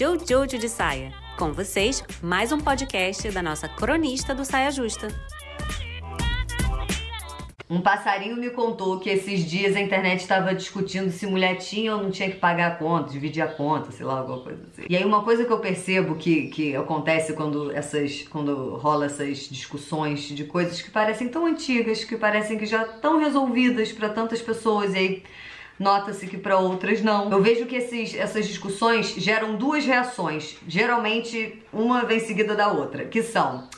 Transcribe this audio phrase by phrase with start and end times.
[0.00, 1.12] Jojo de Saia.
[1.36, 5.08] Com vocês, mais um podcast da nossa cronista do Saia Justa.
[7.68, 12.00] Um passarinho me contou que esses dias a internet estava discutindo se mulher tinha ou
[12.00, 14.86] não tinha que pagar a conta, dividir a conta, sei lá, alguma coisa assim.
[14.88, 19.48] E aí uma coisa que eu percebo que, que acontece quando essas quando rola essas
[19.48, 24.40] discussões de coisas que parecem tão antigas, que parecem que já estão resolvidas para tantas
[24.40, 25.22] pessoas e aí
[25.78, 27.30] nota-se que para outras não.
[27.30, 33.04] Eu vejo que esses, essas discussões geram duas reações, geralmente uma vem seguida da outra,
[33.04, 33.68] que são,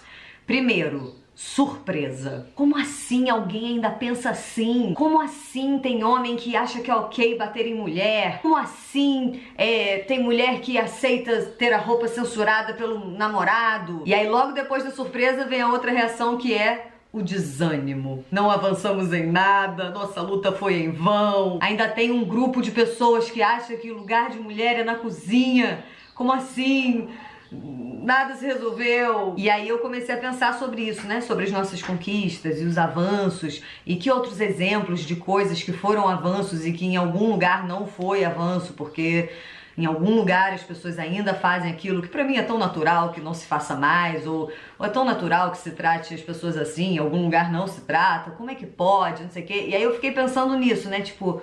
[0.47, 2.49] primeiro, surpresa.
[2.55, 4.93] Como assim alguém ainda pensa assim?
[4.95, 8.41] Como assim tem homem que acha que é ok bater em mulher?
[8.43, 14.03] Como assim é, tem mulher que aceita ter a roupa censurada pelo namorado?
[14.05, 18.25] E aí logo depois da surpresa vem a outra reação que é o desânimo.
[18.31, 21.59] Não avançamos em nada, nossa luta foi em vão.
[21.61, 24.95] Ainda tem um grupo de pessoas que acha que o lugar de mulher é na
[24.95, 25.85] cozinha.
[26.15, 27.09] Como assim?
[27.51, 29.35] Nada se resolveu.
[29.37, 31.21] E aí eu comecei a pensar sobre isso, né?
[31.21, 36.09] Sobre as nossas conquistas e os avanços e que outros exemplos de coisas que foram
[36.09, 39.31] avanços e que em algum lugar não foi avanço, porque
[39.77, 43.21] em algum lugar as pessoas ainda fazem aquilo que para mim é tão natural que
[43.21, 46.95] não se faça mais, ou, ou, é tão natural que se trate as pessoas assim,
[46.95, 49.67] em algum lugar não se trata, como é que pode, não sei o quê.
[49.69, 51.01] E aí eu fiquei pensando nisso, né?
[51.01, 51.43] Tipo,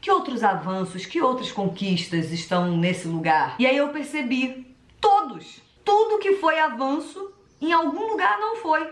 [0.00, 3.56] que outros avanços, que outras conquistas estão nesse lugar?
[3.58, 8.90] E aí eu percebi, todos, tudo que foi avanço, em algum lugar não foi.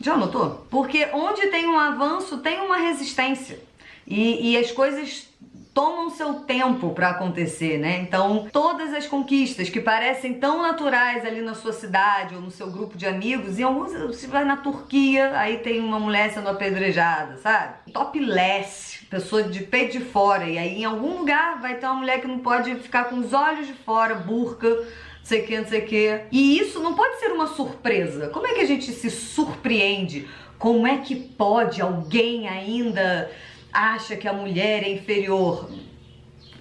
[0.00, 0.66] Já notou?
[0.68, 3.62] Porque onde tem um avanço, tem uma resistência.
[4.04, 5.28] E, e as coisas
[5.74, 8.00] tomam seu tempo para acontecer, né?
[8.00, 12.70] Então, todas as conquistas que parecem tão naturais ali na sua cidade ou no seu
[12.70, 17.38] grupo de amigos, em alguns você vai na Turquia, aí tem uma mulher sendo apedrejada,
[17.38, 17.90] sabe?
[17.92, 22.20] Topless, pessoa de peito de fora, e aí em algum lugar vai ter uma mulher
[22.20, 24.84] que não pode ficar com os olhos de fora, burca, não
[25.22, 26.20] sei o que, não sei o que.
[26.30, 28.28] E isso não pode ser uma surpresa.
[28.28, 30.28] Como é que a gente se surpreende?
[30.58, 33.30] Como é que pode alguém ainda
[33.72, 35.70] acha que a mulher é inferior.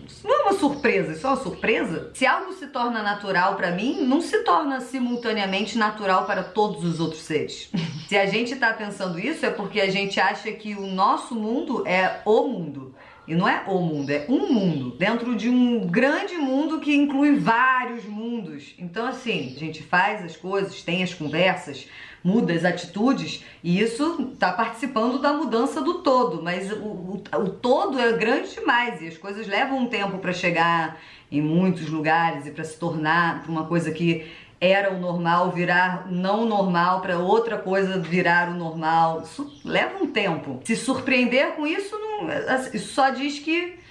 [0.07, 2.11] Isso não é uma surpresa, isso é uma surpresa.
[2.13, 6.99] Se algo se torna natural para mim, não se torna simultaneamente natural para todos os
[6.99, 7.69] outros seres.
[8.07, 11.87] se a gente tá pensando isso, é porque a gente acha que o nosso mundo
[11.87, 12.93] é o mundo.
[13.27, 17.35] E não é o mundo, é um mundo, dentro de um grande mundo que inclui
[17.35, 18.73] vários mundos.
[18.79, 21.87] Então, assim, a gente faz as coisas, tem as conversas,
[22.23, 27.49] muda as atitudes, e isso está participando da mudança do todo, mas o, o, o,
[27.49, 30.99] todo é grande demais e as coisas levam um tempo para chegar
[31.31, 34.29] em muitos lugares e para se tornar uma coisa que
[34.61, 39.23] era o normal virar não normal para outra coisa virar o normal.
[39.23, 40.61] Isso leva um tempo.
[40.63, 43.81] Se surpreender com isso, não, assim, isso só diz que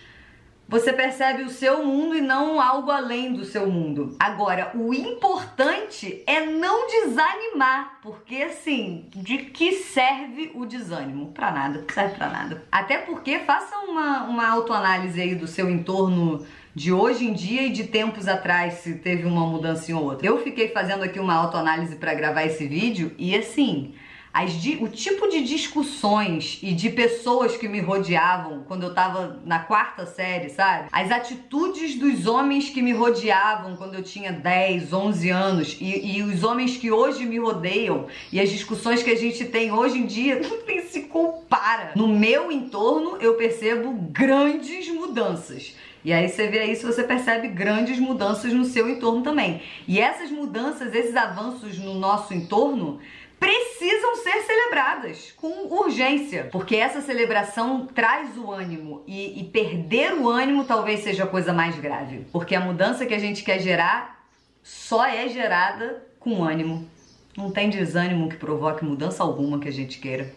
[0.68, 4.14] você percebe o seu mundo e não algo além do seu mundo.
[4.20, 11.32] Agora, o importante é não desanimar, porque assim, de que serve o desânimo?
[11.32, 12.62] Pra nada, serve pra nada.
[12.70, 17.70] Até porque faça uma, uma autoanálise aí do seu entorno de hoje em dia e
[17.70, 20.26] de tempos atrás, se teve uma mudança em outra.
[20.26, 23.94] Eu fiquei fazendo aqui uma autoanálise para gravar esse vídeo e assim,
[24.32, 29.58] as, o tipo de discussões e de pessoas que me rodeavam quando eu tava na
[29.58, 30.88] quarta série, sabe?
[30.92, 36.22] As atitudes dos homens que me rodeavam quando eu tinha 10, 11 anos e, e
[36.22, 40.06] os homens que hoje me rodeiam e as discussões que a gente tem hoje em
[40.06, 41.92] dia nem se compara.
[41.96, 45.74] No meu entorno eu percebo grandes mudanças.
[46.04, 49.62] E aí você vê isso, você percebe grandes mudanças no seu entorno também.
[49.86, 53.00] E essas mudanças, esses avanços no nosso entorno,
[53.38, 60.28] precisam ser celebradas com urgência, porque essa celebração traz o ânimo e, e, perder o
[60.28, 64.26] ânimo talvez seja a coisa mais grave, porque a mudança que a gente quer gerar
[64.62, 66.86] só é gerada com ânimo.
[67.34, 70.34] Não tem desânimo que provoque mudança alguma que a gente queira.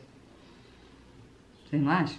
[1.66, 2.16] Você não acha?